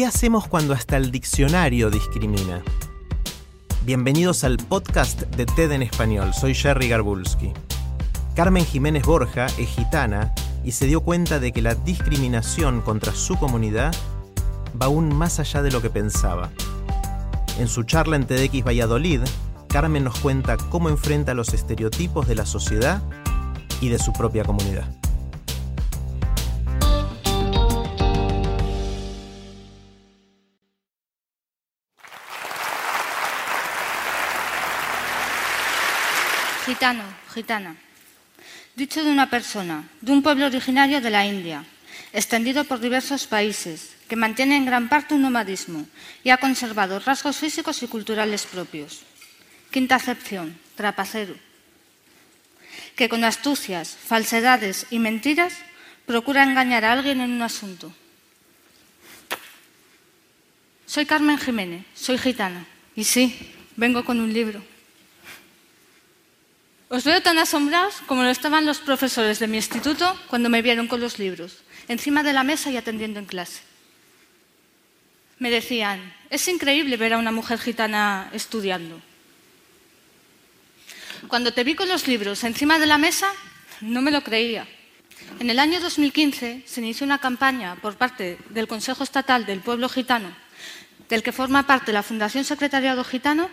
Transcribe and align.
¿Qué 0.00 0.06
hacemos 0.06 0.48
cuando 0.48 0.72
hasta 0.72 0.96
el 0.96 1.10
diccionario 1.10 1.90
discrimina? 1.90 2.62
Bienvenidos 3.84 4.44
al 4.44 4.56
podcast 4.56 5.20
de 5.20 5.44
TED 5.44 5.72
en 5.72 5.82
español. 5.82 6.32
Soy 6.32 6.54
Jerry 6.54 6.88
Garbulski. 6.88 7.52
Carmen 8.34 8.64
Jiménez 8.64 9.04
Borja 9.04 9.44
es 9.58 9.68
gitana 9.68 10.32
y 10.64 10.72
se 10.72 10.86
dio 10.86 11.02
cuenta 11.02 11.38
de 11.38 11.52
que 11.52 11.60
la 11.60 11.74
discriminación 11.74 12.80
contra 12.80 13.12
su 13.12 13.36
comunidad 13.36 13.94
va 14.80 14.86
aún 14.86 15.14
más 15.14 15.38
allá 15.38 15.60
de 15.60 15.70
lo 15.70 15.82
que 15.82 15.90
pensaba. 15.90 16.48
En 17.58 17.68
su 17.68 17.82
charla 17.82 18.16
en 18.16 18.26
TEDx 18.26 18.64
Valladolid, 18.64 19.20
Carmen 19.68 20.04
nos 20.04 20.18
cuenta 20.18 20.56
cómo 20.56 20.88
enfrenta 20.88 21.34
los 21.34 21.52
estereotipos 21.52 22.26
de 22.26 22.36
la 22.36 22.46
sociedad 22.46 23.02
y 23.82 23.90
de 23.90 23.98
su 23.98 24.14
propia 24.14 24.44
comunidad. 24.44 24.88
Gitano, 36.70 37.02
gitana. 37.34 37.74
Dicho 38.76 39.02
de 39.02 39.10
una 39.10 39.28
persona, 39.28 39.90
de 40.00 40.12
un 40.12 40.22
pueblo 40.22 40.46
originario 40.46 41.00
de 41.00 41.10
la 41.10 41.26
India, 41.26 41.64
extendido 42.12 42.62
por 42.62 42.78
diversos 42.78 43.26
países, 43.26 43.96
que 44.06 44.14
mantiene 44.14 44.54
en 44.54 44.66
gran 44.66 44.88
parte 44.88 45.14
un 45.14 45.22
nomadismo 45.22 45.84
y 46.22 46.30
ha 46.30 46.36
conservado 46.36 47.00
rasgos 47.00 47.38
físicos 47.38 47.82
y 47.82 47.88
culturales 47.88 48.46
propios. 48.46 49.02
Quinta 49.72 49.96
acepción, 49.96 50.56
trapacero, 50.76 51.34
que 52.94 53.08
con 53.08 53.24
astucias, 53.24 53.98
falsedades 53.98 54.86
y 54.90 55.00
mentiras 55.00 55.54
procura 56.06 56.44
engañar 56.44 56.84
a 56.84 56.92
alguien 56.92 57.20
en 57.20 57.32
un 57.32 57.42
asunto. 57.42 57.92
Soy 60.86 61.04
Carmen 61.04 61.36
Jiménez, 61.36 61.84
soy 61.94 62.16
gitana, 62.16 62.64
y 62.94 63.02
sí, 63.02 63.54
vengo 63.74 64.04
con 64.04 64.20
un 64.20 64.32
libro. 64.32 64.69
Os 66.90 67.06
veo 67.06 67.22
tan 67.22 67.38
asombrados 67.38 68.02
como 68.10 68.26
lo 68.26 68.34
estaban 68.34 68.66
los 68.66 68.82
profesores 68.82 69.38
de 69.38 69.46
mi 69.46 69.62
instituto 69.62 70.18
cuando 70.26 70.50
me 70.50 70.58
vieron 70.60 70.88
con 70.90 70.98
los 70.98 71.22
libros, 71.22 71.62
encima 71.86 72.24
de 72.24 72.32
la 72.32 72.42
mesa 72.42 72.68
y 72.72 72.76
atendiendo 72.76 73.20
en 73.20 73.30
clase. 73.30 73.62
Me 75.38 75.54
decían, 75.54 76.02
es 76.30 76.48
increíble 76.48 76.96
ver 76.96 77.14
a 77.14 77.18
una 77.18 77.30
mujer 77.30 77.60
gitana 77.60 78.28
estudiando. 78.32 79.00
Cuando 81.28 81.54
te 81.54 81.62
vi 81.62 81.76
con 81.76 81.88
los 81.88 82.08
libros 82.08 82.42
encima 82.42 82.80
de 82.80 82.86
la 82.86 82.98
mesa, 82.98 83.30
no 83.80 84.02
me 84.02 84.10
lo 84.10 84.24
creía. 84.24 84.66
En 85.38 85.48
el 85.48 85.60
año 85.60 85.78
2015 85.78 86.64
se 86.66 86.80
inició 86.80 87.06
una 87.06 87.18
campaña 87.18 87.76
por 87.76 87.94
parte 87.94 88.36
del 88.50 88.66
Consejo 88.66 89.04
Estatal 89.04 89.46
del 89.46 89.60
Pueblo 89.60 89.88
Gitano, 89.88 90.34
del 91.08 91.22
que 91.22 91.30
forma 91.30 91.68
parte 91.68 91.92
la 91.92 92.02
Fundación 92.02 92.42
Secretariado 92.42 93.04
Gitano, 93.04 93.48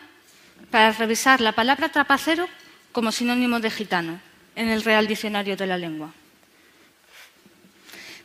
para 0.71 0.91
revisar 0.91 1.39
la 1.39 1.51
palabra 1.51 1.89
trapacero 1.89 2.49
como 2.97 3.11
sinónimo 3.11 3.59
de 3.59 3.69
gitano 3.69 4.19
en 4.55 4.69
el 4.69 4.81
Real 4.81 5.05
Diccionario 5.05 5.55
de 5.55 5.67
la 5.67 5.77
Lengua. 5.77 6.09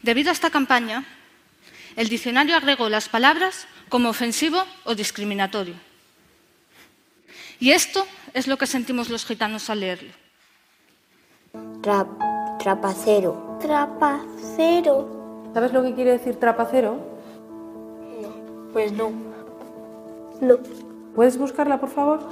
Debido 0.00 0.30
a 0.30 0.32
esta 0.32 0.48
campaña, 0.48 1.04
el 1.94 2.08
diccionario 2.08 2.56
agregó 2.56 2.88
las 2.88 3.06
palabras 3.10 3.66
como 3.90 4.08
ofensivo 4.08 4.64
o 4.84 4.94
discriminatorio. 4.94 5.74
Y 7.60 7.72
esto 7.72 8.06
es 8.32 8.46
lo 8.46 8.56
que 8.56 8.66
sentimos 8.66 9.10
los 9.10 9.26
gitanos 9.26 9.68
al 9.68 9.80
leerlo. 9.80 10.14
Tra- 11.82 12.56
trapacero. 12.58 13.58
Trapacero. 13.60 15.50
¿Sabes 15.52 15.74
lo 15.74 15.82
que 15.82 15.92
quiere 15.94 16.12
decir 16.12 16.36
trapacero? 16.36 17.20
Pues 18.72 18.90
no. 18.90 19.12
No. 20.40 20.56
¿Puedes 21.14 21.36
buscarla, 21.36 21.78
por 21.78 21.90
favor? 21.90 22.26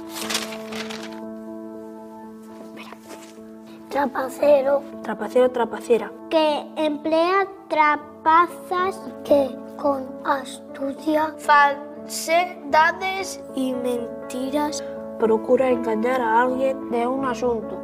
Trapacero, 3.91 4.81
Trapacero, 5.03 5.51
trapacera. 5.51 6.11
que 6.29 6.65
emplea 6.77 7.45
trapazas 7.67 8.97
que 9.25 9.53
con 9.75 10.05
astucia, 10.23 11.35
falsedades 11.37 13.41
Y 13.53 13.73
mentiras 13.73 14.81
procura 15.19 15.69
engañar 15.69 16.21
a 16.21 16.43
alguien 16.43 16.89
de 16.89 17.05
un 17.05 17.25
asunto. 17.25 17.77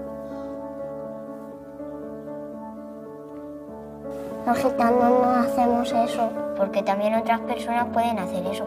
Los 4.46 4.57
gitanos 4.59 5.03
no 5.03 5.25
hacemos 5.25 5.91
eso, 5.91 6.29
porque 6.56 6.84
también 6.84 7.16
otras 7.16 7.41
personas 7.41 7.85
pueden 7.91 8.17
hacer 8.17 8.47
eso. 8.47 8.63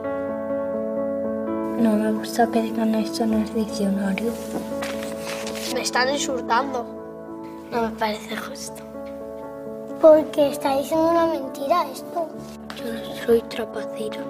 No 1.78 1.96
me 1.96 2.12
gusta 2.12 2.46
que 2.48 2.60
digan 2.60 2.94
esto 2.96 3.24
en 3.24 3.32
el 3.32 3.54
diccionario. 3.54 4.30
Me 5.72 5.80
están 5.80 6.10
insultando. 6.10 6.99
No 7.70 7.88
me 7.88 7.96
parece 7.96 8.36
justo. 8.36 8.82
Porque 10.00 10.50
está 10.50 10.76
diciendo 10.76 11.10
una 11.10 11.26
mentira 11.26 11.88
esto. 11.92 12.28
Yo 12.76 12.92
no 12.92 13.16
soy 13.24 13.42
trapacera. 13.42 14.24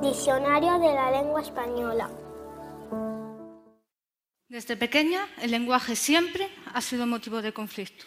Diccionario 0.00 0.78
de 0.78 0.94
la 0.94 1.10
lengua 1.10 1.42
española. 1.42 2.08
Desde 4.48 4.76
pequeña, 4.76 5.26
el 5.42 5.50
lenguaje 5.50 5.96
siempre 5.96 6.48
ha 6.72 6.80
sido 6.80 7.06
motivo 7.06 7.42
de 7.42 7.52
conflicto. 7.52 8.04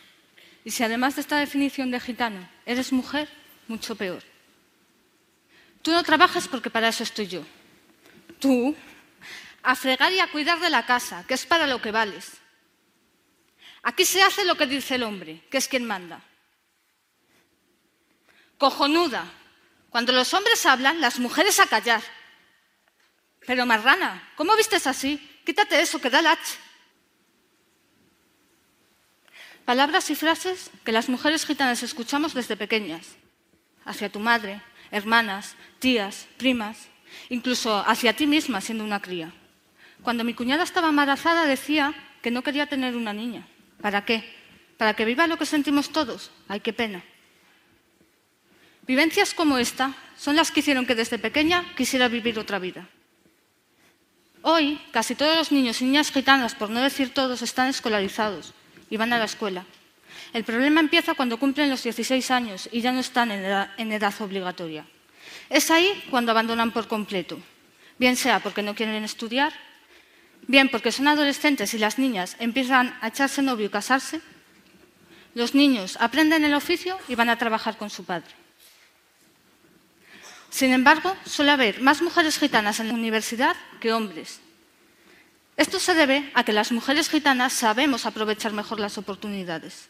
Y 0.63 0.71
si 0.71 0.83
además 0.83 1.15
de 1.15 1.21
esta 1.21 1.37
definición 1.37 1.91
de 1.91 1.99
gitano 1.99 2.47
eres 2.65 2.93
mujer, 2.93 3.27
mucho 3.67 3.95
peor. 3.95 4.23
Tú 5.81 5.91
no 5.91 6.01
trabajas 6.03 6.47
porque 6.47 6.69
para 6.69 6.87
eso 6.87 7.03
estoy 7.03 7.27
yo. 7.27 7.41
Tú, 8.39 8.73
a 9.63 9.75
fregar 9.75 10.13
y 10.13 10.19
a 10.19 10.31
cuidar 10.31 10.59
de 10.59 10.69
la 10.69 10.85
casa, 10.85 11.25
que 11.27 11.33
es 11.33 11.45
para 11.45 11.67
lo 11.67 11.81
que 11.81 11.91
vales. 11.91 12.41
Aquí 13.83 14.05
se 14.05 14.21
hace 14.21 14.45
lo 14.45 14.55
que 14.55 14.67
dice 14.67 14.95
el 14.95 15.03
hombre, 15.03 15.43
que 15.49 15.57
es 15.57 15.67
quien 15.67 15.85
manda. 15.85 16.21
Cojonuda. 18.57 19.25
Cuando 19.89 20.13
los 20.13 20.33
hombres 20.33 20.65
hablan, 20.65 21.01
las 21.01 21.19
mujeres 21.19 21.59
a 21.59 21.67
callar. 21.67 22.01
Pero 23.45 23.65
marrana, 23.65 24.31
¿cómo 24.35 24.55
vistes 24.55 24.85
así? 24.85 25.17
Quítate 25.45 25.81
eso, 25.81 25.99
que 25.99 26.09
da 26.09 26.21
lache. 26.21 26.57
Palabras 29.65 30.09
y 30.09 30.15
frases 30.15 30.69
que 30.83 30.91
las 30.91 31.09
mujeres 31.09 31.45
gitanas 31.45 31.81
escuchamos 31.81 32.33
desde 32.33 32.57
pequeñas. 32.57 33.15
Hacia 33.83 34.11
tu 34.11 34.19
madre, 34.19 34.61
hermanas, 34.91 35.55
tías, 35.79 36.27
primas, 36.37 36.87
incluso 37.29 37.83
hacia 37.87 38.15
ti 38.15 38.27
misma 38.27 38.61
siendo 38.61 38.83
una 38.83 39.01
cría. 39.01 39.33
Cuando 40.03 40.23
mi 40.23 40.33
cuñada 40.33 40.63
estaba 40.63 40.89
embarazada 40.89 41.45
decía 41.45 41.93
que 42.21 42.31
no 42.31 42.43
quería 42.43 42.67
tener 42.67 42.95
una 42.95 43.13
niña. 43.13 43.47
¿Para 43.81 44.05
qué? 44.05 44.23
¿Para 44.77 44.93
que 44.93 45.05
viva 45.05 45.27
lo 45.27 45.37
que 45.37 45.45
sentimos 45.45 45.89
todos? 45.89 46.31
Ay, 46.47 46.59
qué 46.59 46.73
pena. 46.73 47.03
Vivencias 48.87 49.33
como 49.33 49.57
esta 49.57 49.93
son 50.17 50.35
las 50.35 50.51
que 50.51 50.61
hicieron 50.61 50.85
que 50.85 50.95
desde 50.95 51.19
pequeña 51.19 51.65
quisiera 51.75 52.07
vivir 52.07 52.37
otra 52.39 52.59
vida. 52.59 52.87
Hoy, 54.43 54.81
casi 54.91 55.13
todos 55.13 55.37
los 55.37 55.51
niños 55.51 55.81
y 55.81 55.85
niñas 55.85 56.11
gitanas, 56.11 56.55
por 56.55 56.69
no 56.69 56.81
decir 56.81 57.13
todos, 57.13 57.41
están 57.41 57.69
escolarizados 57.69 58.53
y 58.89 58.97
van 58.97 59.13
a 59.13 59.19
la 59.19 59.25
escuela. 59.25 59.65
El 60.33 60.43
problema 60.43 60.79
empieza 60.79 61.13
cuando 61.13 61.37
cumplen 61.37 61.69
los 61.69 61.83
16 61.83 62.31
años 62.31 62.69
y 62.71 62.81
ya 62.81 62.91
no 62.91 62.99
están 62.99 63.31
en 63.31 63.45
edad, 63.45 63.69
en 63.77 63.91
edad 63.91 64.13
obligatoria. 64.19 64.85
Es 65.49 65.69
ahí 65.69 66.03
cuando 66.09 66.31
abandonan 66.31 66.71
por 66.71 66.87
completo, 66.87 67.39
bien 67.99 68.15
sea 68.15 68.39
porque 68.39 68.63
no 68.63 68.73
quieren 68.73 69.03
estudiar, 69.03 69.53
bien 70.47 70.69
porque 70.69 70.91
son 70.91 71.07
adolescentes 71.07 71.73
y 71.73 71.77
las 71.77 71.99
niñas 71.99 72.35
empiezan 72.39 72.97
a 73.01 73.07
echarse 73.07 73.41
novio 73.41 73.67
y 73.67 73.69
casarse. 73.69 74.21
Los 75.33 75.55
niños 75.55 75.97
aprenden 75.99 76.43
el 76.43 76.53
oficio 76.53 76.97
y 77.07 77.15
van 77.15 77.29
a 77.29 77.37
trabajar 77.37 77.77
con 77.77 77.89
su 77.89 78.03
padre. 78.03 78.31
Sin 80.49 80.73
embargo, 80.73 81.15
suele 81.25 81.51
haber 81.51 81.81
más 81.81 82.01
mujeres 82.01 82.37
gitanas 82.37 82.79
en 82.79 82.89
la 82.89 82.93
universidad 82.93 83.55
que 83.79 83.93
hombres. 83.93 84.41
Esto 85.55 85.79
se 85.79 85.93
debe 85.93 86.29
a 86.33 86.43
que 86.43 86.51
las 86.51 86.71
mujeres 86.71 87.09
gitanas 87.09 87.53
sabemos 87.53 88.05
aprovechar 88.05 88.51
mejor 88.51 88.79
las 88.79 88.97
oportunidades. 88.97 89.87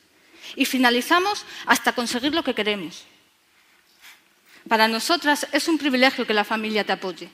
y 0.55 0.65
finalizamos 0.65 1.45
hasta 1.65 1.93
conseguir 1.93 2.33
lo 2.33 2.43
que 2.43 2.55
queremos. 2.55 3.05
Para 4.67 4.87
nosotras 4.87 5.47
es 5.51 5.67
un 5.67 5.77
privilegio 5.77 6.25
que 6.25 6.33
la 6.33 6.43
familia 6.43 6.83
te 6.83 6.91
apoye, 6.91 7.29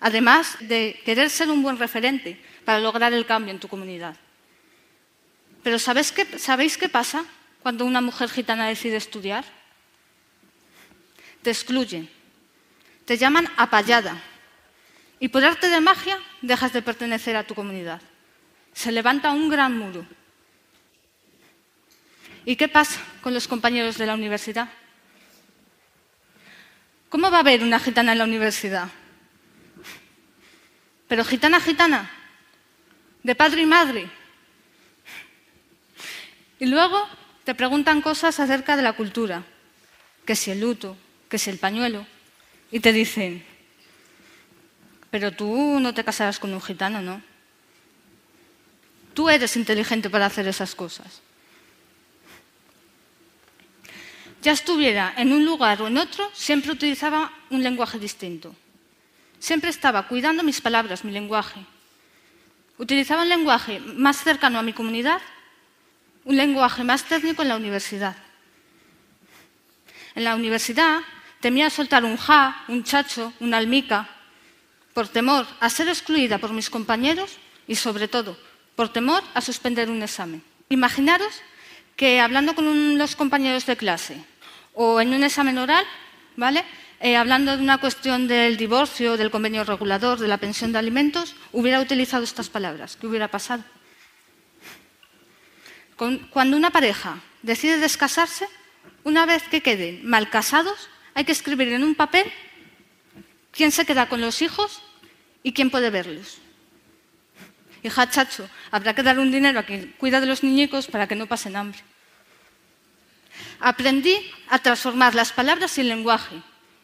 además 0.00 0.56
de 0.60 1.00
querer 1.04 1.30
ser 1.30 1.50
un 1.50 1.62
buen 1.62 1.78
referente 1.78 2.40
para 2.70 2.78
lograr 2.78 3.12
el 3.12 3.26
cambio 3.26 3.52
en 3.52 3.58
tu 3.58 3.66
comunidad. 3.66 4.14
Pero 5.64 5.76
¿sabéis 5.80 6.12
qué, 6.12 6.38
¿sabéis 6.38 6.78
qué 6.78 6.88
pasa 6.88 7.24
cuando 7.64 7.84
una 7.84 8.00
mujer 8.00 8.30
gitana 8.30 8.68
decide 8.68 8.94
estudiar? 8.94 9.44
Te 11.42 11.50
excluyen, 11.50 12.08
te 13.06 13.18
llaman 13.18 13.48
apallada 13.56 14.22
y 15.18 15.26
por 15.26 15.44
arte 15.44 15.68
de 15.68 15.80
magia 15.80 16.16
dejas 16.42 16.72
de 16.72 16.80
pertenecer 16.80 17.34
a 17.34 17.42
tu 17.42 17.56
comunidad. 17.56 18.00
Se 18.72 18.92
levanta 18.92 19.32
un 19.32 19.48
gran 19.48 19.76
muro. 19.76 20.06
¿Y 22.44 22.54
qué 22.54 22.68
pasa 22.68 23.00
con 23.20 23.34
los 23.34 23.48
compañeros 23.48 23.98
de 23.98 24.06
la 24.06 24.14
universidad? 24.14 24.68
¿Cómo 27.08 27.32
va 27.32 27.38
a 27.38 27.40
haber 27.40 27.64
una 27.64 27.80
gitana 27.80 28.12
en 28.12 28.18
la 28.18 28.24
universidad? 28.30 28.88
Pero 31.08 31.24
gitana, 31.24 31.58
gitana, 31.58 32.08
de 33.22 33.34
padre 33.34 33.62
y 33.62 33.66
madre. 33.66 34.10
Y 36.58 36.66
luego 36.66 37.08
te 37.44 37.54
preguntan 37.54 38.02
cosas 38.02 38.38
acerca 38.38 38.76
de 38.76 38.82
la 38.82 38.92
cultura, 38.92 39.44
que 40.26 40.36
si 40.36 40.50
el 40.50 40.60
luto, 40.60 40.96
que 41.28 41.38
si 41.38 41.50
el 41.50 41.58
pañuelo, 41.58 42.06
y 42.70 42.80
te 42.80 42.92
dicen, 42.92 43.44
pero 45.10 45.32
tú 45.32 45.80
no 45.80 45.92
te 45.92 46.04
casarás 46.04 46.38
con 46.38 46.52
un 46.52 46.62
gitano, 46.62 47.02
¿no? 47.02 47.22
Tú 49.14 49.28
eres 49.28 49.56
inteligente 49.56 50.08
para 50.08 50.26
hacer 50.26 50.46
esas 50.46 50.74
cosas. 50.74 51.20
Ya 54.42 54.52
estuviera 54.52 55.12
en 55.16 55.32
un 55.32 55.44
lugar 55.44 55.82
o 55.82 55.88
en 55.88 55.98
otro, 55.98 56.30
siempre 56.32 56.72
utilizaba 56.72 57.32
un 57.50 57.62
lenguaje 57.62 57.98
distinto. 57.98 58.54
Siempre 59.38 59.70
estaba 59.70 60.06
cuidando 60.06 60.42
mis 60.42 60.60
palabras, 60.60 61.04
mi 61.04 61.12
lenguaje. 61.12 61.60
Utilizaba 62.80 63.24
un 63.24 63.28
lenguaje 63.28 63.78
más 63.78 64.24
cercano 64.24 64.58
a 64.58 64.62
mi 64.62 64.72
comunidad, 64.72 65.20
un 66.24 66.34
lenguaje 66.34 66.82
más 66.82 67.04
técnico 67.04 67.42
en 67.42 67.48
la 67.48 67.56
universidad. 67.56 68.16
En 70.14 70.24
la 70.24 70.34
universidad 70.34 71.00
temía 71.40 71.68
soltar 71.68 72.06
un 72.06 72.16
ja, 72.16 72.64
un 72.68 72.82
chacho, 72.82 73.34
una 73.38 73.58
almica, 73.58 74.08
por 74.94 75.08
temor 75.08 75.46
a 75.60 75.68
ser 75.68 75.88
excluida 75.88 76.38
por 76.38 76.54
mis 76.54 76.70
compañeros 76.70 77.36
y, 77.68 77.74
sobre 77.74 78.08
todo, 78.08 78.38
por 78.76 78.88
temor 78.88 79.22
a 79.34 79.42
suspender 79.42 79.90
un 79.90 80.02
examen. 80.02 80.42
Imaginaros 80.70 81.34
que 81.96 82.18
hablando 82.18 82.54
con 82.54 82.96
los 82.96 83.14
compañeros 83.14 83.66
de 83.66 83.76
clase 83.76 84.24
o 84.72 85.02
en 85.02 85.12
un 85.12 85.22
examen 85.22 85.58
oral, 85.58 85.84
¿vale? 86.36 86.64
Eh, 87.00 87.16
hablando 87.16 87.56
de 87.56 87.62
una 87.62 87.78
cuestión 87.78 88.28
del 88.28 88.56
divorcio, 88.56 89.16
del 89.16 89.30
convenio 89.30 89.64
regulador, 89.64 90.18
de 90.18 90.28
la 90.28 90.38
pensión 90.38 90.72
de 90.72 90.78
alimentos, 90.78 91.34
hubiera 91.52 91.80
utilizado 91.80 92.24
estas 92.24 92.50
palabras. 92.50 92.96
¿Qué 93.00 93.06
hubiera 93.06 93.28
pasado? 93.28 93.64
Cuando 96.30 96.56
una 96.56 96.70
pareja 96.70 97.20
decide 97.42 97.78
descasarse, 97.78 98.46
una 99.04 99.26
vez 99.26 99.42
que 99.44 99.62
queden 99.62 100.06
mal 100.06 100.30
casados, 100.30 100.88
hay 101.14 101.24
que 101.24 101.32
escribir 101.32 101.68
en 101.72 101.84
un 101.84 101.94
papel 101.94 102.30
quién 103.50 103.70
se 103.70 103.84
queda 103.84 104.08
con 104.08 104.20
los 104.20 104.42
hijos 104.42 104.82
y 105.42 105.52
quién 105.52 105.70
puede 105.70 105.90
verlos. 105.90 106.38
Hija 107.82 108.10
chacho, 108.10 108.48
habrá 108.70 108.94
que 108.94 109.02
dar 109.02 109.18
un 109.18 109.30
dinero 109.30 109.58
a 109.58 109.62
quien 109.62 109.94
cuida 109.98 110.20
de 110.20 110.26
los 110.26 110.42
niñicos 110.42 110.86
para 110.86 111.06
que 111.06 111.16
no 111.16 111.26
pasen 111.26 111.56
hambre. 111.56 111.80
Aprendí 113.60 114.16
a 114.48 114.58
transformar 114.58 115.14
las 115.14 115.32
palabras 115.32 115.76
y 115.78 115.82
el 115.82 115.88
lenguaje, 115.88 116.36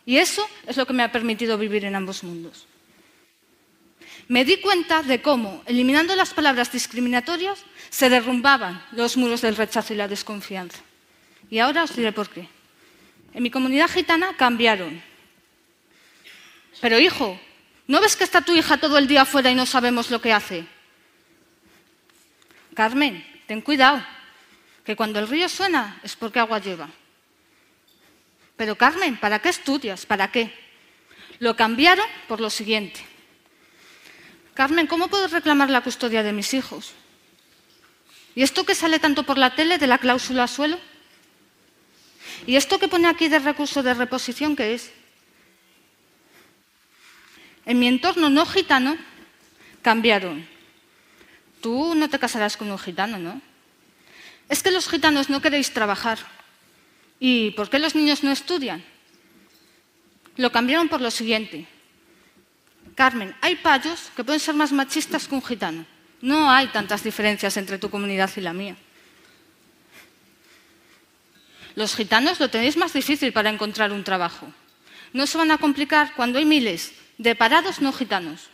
y 0.04 0.18
eso 0.18 0.48
es 0.66 0.76
lo 0.76 0.86
que 0.86 0.92
me 0.92 1.02
ha 1.02 1.12
permitido 1.12 1.58
vivir 1.58 1.84
en 1.84 1.94
ambos 1.94 2.22
mundos. 2.22 2.66
Me 4.28 4.44
di 4.44 4.56
cuenta 4.58 5.02
de 5.02 5.22
cómo, 5.22 5.62
eliminando 5.66 6.16
las 6.16 6.34
palabras 6.34 6.72
discriminatorias, 6.72 7.64
se 7.90 8.08
derrumbaban 8.08 8.84
los 8.92 9.16
muros 9.16 9.40
del 9.40 9.56
rechazo 9.56 9.94
y 9.94 9.96
la 9.96 10.08
desconfianza. 10.08 10.78
Y 11.48 11.60
ahora 11.60 11.84
os 11.84 11.94
diré 11.94 12.12
por 12.12 12.28
qué. 12.28 12.48
En 13.34 13.42
mi 13.42 13.50
comunidad 13.50 13.88
gitana 13.88 14.36
cambiaron. 14.36 15.00
Pero 16.80 16.98
hijo, 16.98 17.38
¿no 17.86 18.00
ves 18.00 18.16
que 18.16 18.24
está 18.24 18.40
tu 18.40 18.54
hija 18.54 18.78
todo 18.78 18.98
el 18.98 19.06
día 19.06 19.22
afuera 19.22 19.50
y 19.50 19.54
no 19.54 19.64
sabemos 19.64 20.10
lo 20.10 20.20
que 20.20 20.32
hace? 20.32 20.66
Carmen, 22.74 23.24
ten 23.46 23.60
cuidado, 23.60 24.04
que 24.86 24.96
cuando 24.96 25.18
el 25.18 25.28
río 25.28 25.48
suena 25.48 26.00
es 26.02 26.16
porque 26.16 26.38
agua 26.38 26.60
lleva. 26.60 26.88
Pero 28.56 28.76
Carmen, 28.76 29.18
¿para 29.18 29.40
qué 29.40 29.50
estudias? 29.50 30.06
¿Para 30.06 30.30
qué? 30.30 30.54
Lo 31.40 31.56
cambiaron 31.56 32.06
por 32.28 32.40
lo 32.40 32.48
siguiente. 32.48 33.04
Carmen, 34.54 34.86
¿cómo 34.86 35.08
puedo 35.08 35.28
reclamar 35.28 35.68
la 35.68 35.82
custodia 35.82 36.22
de 36.22 36.32
mis 36.32 36.54
hijos? 36.54 36.94
¿Y 38.34 38.42
esto 38.42 38.64
que 38.64 38.74
sale 38.74 38.98
tanto 38.98 39.24
por 39.24 39.36
la 39.36 39.54
tele 39.54 39.76
de 39.76 39.86
la 39.86 39.98
cláusula 39.98 40.46
suelo? 40.46 40.78
¿Y 42.46 42.56
esto 42.56 42.78
que 42.78 42.88
pone 42.88 43.08
aquí 43.08 43.28
de 43.28 43.40
recurso 43.40 43.82
de 43.82 43.92
reposición 43.92 44.56
qué 44.56 44.74
es? 44.74 44.92
En 47.66 47.78
mi 47.78 47.88
entorno 47.88 48.30
no 48.30 48.46
gitano 48.46 48.96
cambiaron 49.82 50.56
tú 51.66 51.96
no 51.96 52.08
te 52.08 52.20
casarás 52.20 52.56
con 52.56 52.70
un 52.70 52.78
gitano, 52.78 53.18
¿no? 53.18 53.40
Es 54.48 54.62
que 54.62 54.70
los 54.70 54.88
gitanos 54.88 55.28
no 55.28 55.40
queréis 55.40 55.72
trabajar. 55.72 56.18
¿Y 57.18 57.50
por 57.52 57.70
qué 57.70 57.78
los 57.78 57.94
niños 57.94 58.22
no 58.22 58.30
estudian? 58.30 58.84
Lo 60.36 60.52
cambiaron 60.52 60.88
por 60.88 61.00
lo 61.00 61.10
siguiente. 61.10 61.66
Carmen, 62.94 63.34
hay 63.40 63.56
payos 63.56 64.10
que 64.14 64.24
pueden 64.24 64.40
ser 64.40 64.54
más 64.54 64.72
machistas 64.72 65.26
que 65.26 65.34
un 65.34 65.42
gitano. 65.42 65.84
No 66.20 66.50
hay 66.50 66.68
tantas 66.68 67.02
diferencias 67.02 67.56
entre 67.56 67.78
tu 67.78 67.90
comunidad 67.90 68.30
y 68.36 68.40
la 68.40 68.52
mía. 68.52 68.76
Los 71.74 71.94
gitanos 71.94 72.40
lo 72.40 72.48
tenéis 72.48 72.76
más 72.76 72.92
difícil 72.92 73.32
para 73.32 73.50
encontrar 73.50 73.92
un 73.92 74.04
trabajo. 74.04 74.46
No 75.12 75.26
se 75.26 75.36
van 75.36 75.50
a 75.50 75.58
complicar 75.58 76.14
cuando 76.14 76.38
hay 76.38 76.44
miles 76.44 76.92
de 77.18 77.34
parados 77.34 77.80
no 77.80 77.92
gitanos. 77.92 78.48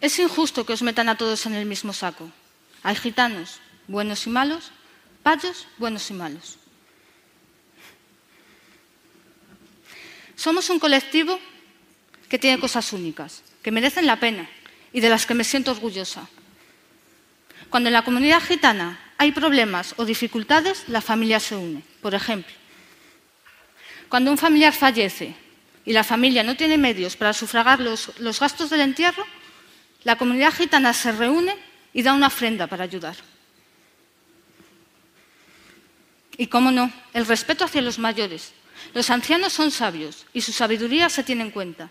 Es 0.00 0.18
injusto 0.18 0.66
que 0.66 0.72
os 0.72 0.82
metan 0.82 1.08
a 1.08 1.16
todos 1.16 1.46
en 1.46 1.54
el 1.54 1.66
mismo 1.66 1.92
saco. 1.92 2.30
Hay 2.86 2.94
gitanos 2.94 3.58
buenos 3.88 4.24
y 4.28 4.30
malos, 4.30 4.70
payos 5.24 5.66
buenos 5.76 6.08
y 6.08 6.14
malos. 6.14 6.56
Somos 10.36 10.70
un 10.70 10.78
colectivo 10.78 11.40
que 12.28 12.38
tiene 12.38 12.60
cosas 12.60 12.92
únicas, 12.92 13.42
que 13.60 13.72
merecen 13.72 14.06
la 14.06 14.20
pena 14.20 14.48
y 14.92 15.00
de 15.00 15.08
las 15.08 15.26
que 15.26 15.34
me 15.34 15.42
siento 15.42 15.72
orgullosa. 15.72 16.28
Cuando 17.70 17.88
en 17.88 17.94
la 17.94 18.04
comunidad 18.04 18.40
gitana 18.40 19.00
hay 19.18 19.32
problemas 19.32 19.94
o 19.96 20.04
dificultades, 20.04 20.84
la 20.86 21.00
familia 21.00 21.40
se 21.40 21.56
une. 21.56 21.82
Por 22.00 22.14
ejemplo, 22.14 22.54
cuando 24.08 24.30
un 24.30 24.38
familiar 24.38 24.72
fallece 24.72 25.34
y 25.84 25.92
la 25.92 26.04
familia 26.04 26.44
no 26.44 26.56
tiene 26.56 26.78
medios 26.78 27.16
para 27.16 27.32
sufragar 27.32 27.80
los, 27.80 28.16
los 28.20 28.38
gastos 28.38 28.70
del 28.70 28.82
entierro, 28.82 29.26
la 30.04 30.16
comunidad 30.16 30.54
gitana 30.54 30.92
se 30.92 31.10
reúne 31.10 31.66
y 31.96 32.02
da 32.02 32.12
una 32.12 32.26
ofrenda 32.26 32.66
para 32.66 32.84
ayudar. 32.84 33.16
Y 36.36 36.46
cómo 36.48 36.70
no, 36.70 36.92
el 37.14 37.24
respeto 37.24 37.64
hacia 37.64 37.80
los 37.80 37.98
mayores. 37.98 38.52
Los 38.92 39.08
ancianos 39.08 39.54
son 39.54 39.70
sabios 39.70 40.26
y 40.34 40.42
su 40.42 40.52
sabiduría 40.52 41.08
se 41.08 41.24
tiene 41.24 41.44
en 41.44 41.50
cuenta. 41.50 41.88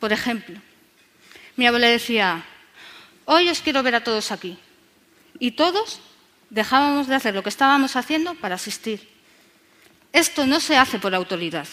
Por 0.00 0.12
ejemplo, 0.12 0.60
mi 1.54 1.64
abuela 1.64 1.86
decía, 1.86 2.44
hoy 3.24 3.48
os 3.48 3.60
quiero 3.60 3.84
ver 3.84 3.94
a 3.94 4.02
todos 4.02 4.32
aquí. 4.32 4.58
Y 5.38 5.52
todos 5.52 6.00
dejábamos 6.50 7.06
de 7.06 7.14
hacer 7.14 7.36
lo 7.36 7.44
que 7.44 7.50
estábamos 7.50 7.94
haciendo 7.94 8.34
para 8.34 8.56
asistir. 8.56 9.08
Esto 10.12 10.44
no 10.44 10.58
se 10.58 10.76
hace 10.76 10.98
por 10.98 11.14
autoridad. 11.14 11.68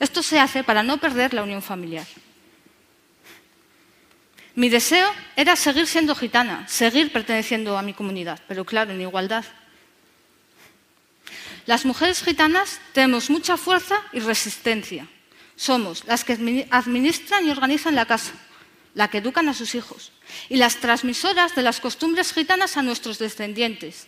Esto 0.00 0.22
se 0.22 0.40
hace 0.40 0.64
para 0.64 0.82
no 0.82 0.96
perder 0.96 1.34
la 1.34 1.42
unión 1.42 1.60
familiar. 1.60 2.06
Mi 4.54 4.68
deseo 4.68 5.10
era 5.34 5.56
seguir 5.56 5.86
siendo 5.86 6.14
gitana, 6.14 6.66
seguir 6.68 7.12
perteneciendo 7.12 7.76
a 7.76 7.82
mi 7.82 7.92
comunidad, 7.92 8.40
pero 8.46 8.64
claro, 8.64 8.92
en 8.92 9.00
igualdad. 9.00 9.44
Las 11.66 11.84
mujeres 11.84 12.22
gitanas 12.22 12.80
tenemos 12.92 13.30
mucha 13.30 13.56
fuerza 13.56 13.96
y 14.12 14.20
resistencia. 14.20 15.08
Somos 15.56 16.04
las 16.04 16.24
que 16.24 16.66
administran 16.70 17.46
y 17.46 17.50
organizan 17.50 17.94
la 17.94 18.06
casa, 18.06 18.32
las 18.94 19.08
que 19.08 19.18
educan 19.18 19.48
a 19.48 19.54
sus 19.54 19.74
hijos 19.74 20.12
y 20.48 20.56
las 20.56 20.76
transmisoras 20.76 21.54
de 21.54 21.62
las 21.62 21.80
costumbres 21.80 22.32
gitanas 22.32 22.76
a 22.76 22.82
nuestros 22.82 23.18
descendientes. 23.18 24.06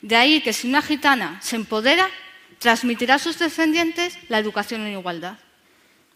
De 0.00 0.16
ahí 0.16 0.40
que 0.40 0.52
si 0.52 0.66
una 0.66 0.82
gitana 0.82 1.40
se 1.42 1.56
empodera, 1.56 2.10
transmitirá 2.58 3.16
a 3.16 3.18
sus 3.20 3.38
descendientes 3.38 4.18
la 4.28 4.38
educación 4.38 4.86
en 4.86 4.98
igualdad. 4.98 5.38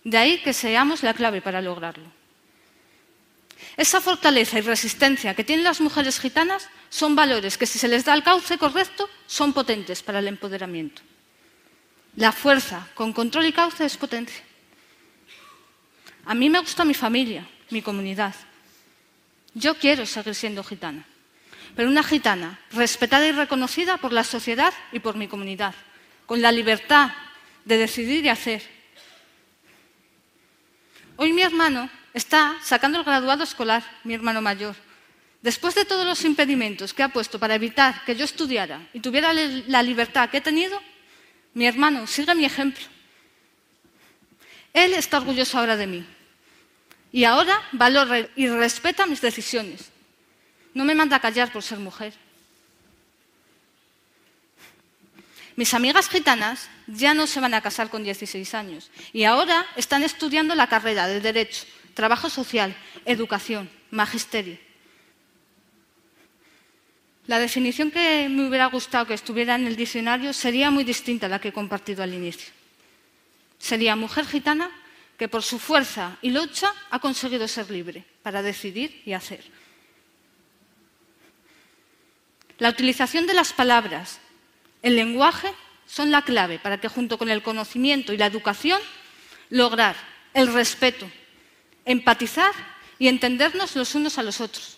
De 0.03 0.19
ahí 0.19 0.39
que 0.39 0.53
seamos 0.53 1.03
la 1.03 1.15
clave 1.15 1.41
para 1.43 1.61
lograrlo. 1.61 2.11
Esa 3.77 4.01
fortaleza 4.01 4.59
y 4.59 4.63
resistencia 4.63 5.35
que 5.35 5.45
tienen 5.45 5.65
las 5.65 5.81
mujeres 5.81 6.19
gitanas 6.19 6.69
son 6.89 7.15
valores 7.15 7.59
que 7.59 7.67
si 7.67 7.79
se 7.79 7.89
les 7.89 8.05
da 8.05 8.15
el 8.15 8.23
cauce 8.23 8.57
correcto 8.57 9.09
son 9.27 9.53
potentes 9.53 10.03
para 10.03 10.21
el 10.21 10.29
empoderamiento. 10.29 11.03
La 12.17 12.33
fuerza 12.33 12.89
con 12.95 13.13
control 13.13 13.47
y 13.47 13.53
cauce 13.53 13.85
es 13.85 13.97
potencia. 13.99 14.43
A 16.25 16.35
mí 16.35 16.49
me 16.49 16.61
gusta 16.61 16.87
mi 16.87 16.95
familia, 16.95 17.47
mi 17.69 17.83
comunidad. 17.83 18.35
Yo 19.53 19.75
quiero 19.77 20.07
seguir 20.07 20.35
siendo 20.35 20.65
gitana, 20.65 21.05
pero 21.75 21.89
una 21.89 22.03
gitana 22.03 22.59
respetada 22.73 23.29
y 23.29 23.33
reconocida 23.33 23.99
por 23.99 24.13
la 24.13 24.25
sociedad 24.25 24.73
y 24.91 25.01
por 25.01 25.17
mi 25.17 25.29
comunidad, 25.29 25.75
con 26.25 26.41
la 26.41 26.51
libertad 26.51 27.11
de 27.67 27.77
decidir 27.77 28.25
y 28.25 28.31
hacer. 28.31 28.63
Hoy 31.17 31.33
mi 31.33 31.43
hermano 31.43 31.91
está 32.17 32.57
sacando 32.63 32.99
el 32.99 33.05
graduado 33.05 33.45
escolar, 33.45 33.85
mi 34.03 34.15
hermano 34.15 34.41
mayor. 34.41 34.75
Después 35.43 35.75
de 35.75 35.85
todos 35.85 36.07
los 36.07 36.25
impedimentos 36.25 36.95
que 36.95 37.03
ha 37.03 37.11
puesto 37.11 37.39
para 37.39 37.55
evitar 37.55 38.05
que 38.07 38.17
yo 38.17 38.25
estudiara 38.25 38.89
y 38.95 39.01
tuviera 39.01 39.35
la 39.35 39.83
libertad 39.83 40.31
que 40.31 40.39
he 40.39 40.41
tenido, 40.41 40.81
mi 41.53 41.67
hermano 41.67 42.07
sigue 42.07 42.35
mi 42.35 42.47
ejemplo. 42.47 42.83
Él 44.73 44.95
está 44.95 45.19
orgulloso 45.19 45.59
ahora 45.59 45.77
de 45.77 45.87
mí. 45.87 46.07
Y 47.13 47.25
ahora 47.25 47.63
valora 47.73 48.27
y 48.35 48.49
respeta 48.49 49.07
mis 49.07 49.21
decisiones. 49.21 49.91
No 50.73 50.85
me 50.85 50.95
manda 50.95 51.17
a 51.17 51.21
callar 51.21 51.53
por 51.53 51.63
ser 51.63 51.79
mujer. 51.79 52.15
Mis 55.55 55.73
amigas 55.75 56.09
gitanas 56.09 56.71
ya 56.87 57.13
no 57.13 57.27
se 57.27 57.41
van 57.41 57.53
a 57.53 57.61
casar 57.61 57.91
con 57.91 58.03
16 58.03 58.55
años 58.55 58.91
y 59.13 59.25
ahora 59.25 59.67
están 59.77 60.03
estudiando 60.03 60.55
la 60.55 60.67
carrera 60.67 61.07
de 61.09 61.21
Derecho 61.21 61.67
trabajo 61.97 62.29
social, 62.29 62.77
educación, 63.07 63.71
magisterio. 63.91 64.59
La 67.27 67.41
definición 67.41 67.91
que 67.91 68.29
me 68.29 68.47
hubiera 68.47 68.67
gustado 68.67 69.07
que 69.07 69.15
estuviera 69.15 69.55
en 69.57 69.67
el 69.67 69.77
diccionario 69.77 70.35
sería 70.35 70.71
muy 70.71 70.85
distinta 70.85 71.25
a 71.25 71.31
la 71.31 71.41
que 71.41 71.49
he 71.49 71.53
compartido 71.57 72.03
al 72.03 72.13
inicio. 72.13 72.53
Sería 73.59 73.97
mujer 73.97 74.27
gitana 74.27 74.71
que 75.17 75.27
por 75.27 75.43
su 75.43 75.59
fuerza 75.59 76.19
y 76.21 76.31
lucha 76.31 76.71
ha 76.91 76.99
conseguido 76.99 77.49
ser 77.49 77.71
libre 77.71 78.05
para 78.23 78.43
decidir 78.43 79.03
y 79.07 79.15
hacer. 79.15 79.43
La 82.59 82.69
utilización 82.69 83.27
de 83.27 83.35
las 83.35 83.55
palabras, 83.55 84.21
el 84.83 84.97
lenguaje, 84.97 85.49
son 85.87 86.11
la 86.11 86.23
clave 86.23 86.59
para 86.59 86.79
que 86.79 86.89
junto 86.89 87.17
con 87.17 87.31
el 87.31 87.43
conocimiento 87.43 88.13
y 88.13 88.19
la 88.19 88.27
educación 88.27 88.81
lograr 89.49 89.97
el 90.35 90.53
respeto, 90.53 91.11
empatizar 91.87 92.53
y 92.99 93.09
entendernos 93.09 93.75
los 93.75 93.95
unos 93.95 94.19
a 94.19 94.23
los 94.23 94.41
otros. 94.43 94.77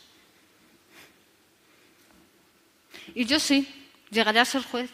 Y 3.15 3.25
yo 3.25 3.41
sí, 3.41 3.67
llegaré 4.11 4.39
a 4.39 4.45
ser 4.45 4.63
juez. 4.63 4.91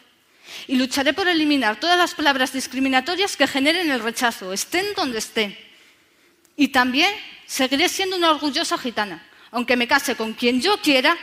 Y 0.67 0.75
lucharé 0.75 1.13
por 1.13 1.27
eliminar 1.27 1.79
todas 1.79 1.97
las 1.97 2.13
palabras 2.13 2.53
discriminatorias 2.53 3.35
que 3.35 3.47
generen 3.47 3.91
el 3.91 3.99
rechazo, 3.99 4.53
estén 4.53 4.85
donde 4.95 5.19
estén. 5.19 5.57
Y 6.55 6.69
también 6.69 7.11
seguiré 7.45 7.89
siendo 7.89 8.15
una 8.15 8.31
orgullosa 8.31 8.77
gitana, 8.77 9.27
aunque 9.51 9.75
me 9.75 9.87
case 9.87 10.15
con 10.15 10.33
quien 10.33 10.61
yo 10.61 10.79
quiera 10.81 11.17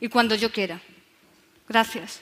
y 0.00 0.08
cuando 0.08 0.34
yo 0.34 0.50
quiera. 0.50 0.80
Gracias. 1.68 2.20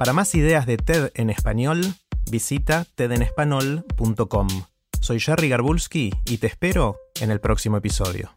Para 0.00 0.14
más 0.14 0.34
ideas 0.34 0.64
de 0.64 0.78
TED 0.78 1.10
en 1.14 1.28
español, 1.28 1.82
visita 2.30 2.86
tedenespanol.com. 2.94 4.48
Soy 4.98 5.20
Jerry 5.20 5.50
Garbulski 5.50 6.10
y 6.24 6.38
te 6.38 6.46
espero 6.46 6.96
en 7.20 7.30
el 7.30 7.38
próximo 7.38 7.76
episodio. 7.76 8.30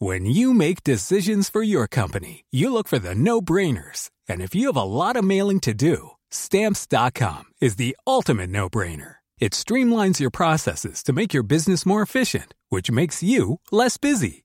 When 0.00 0.26
you 0.26 0.52
make 0.52 0.82
decisions 0.82 1.48
for 1.48 1.62
your 1.62 1.86
company, 1.86 2.44
you 2.50 2.68
look 2.72 2.88
for 2.88 2.98
the 2.98 3.14
no-brainers. 3.14 4.10
And 4.28 4.42
if 4.42 4.56
you 4.56 4.66
have 4.66 4.76
a 4.76 4.82
lot 4.82 5.14
of 5.14 5.22
mailing 5.22 5.60
to 5.60 5.72
do, 5.72 6.16
stamps.com 6.32 7.44
is 7.60 7.76
the 7.76 7.96
ultimate 8.08 8.50
no-brainer. 8.50 9.18
It 9.38 9.52
streamlines 9.52 10.18
your 10.18 10.32
processes 10.32 11.04
to 11.04 11.12
make 11.12 11.32
your 11.32 11.44
business 11.44 11.86
more 11.86 12.02
efficient, 12.02 12.54
which 12.70 12.90
makes 12.90 13.22
you 13.22 13.60
less 13.70 13.98
busy. 13.98 14.44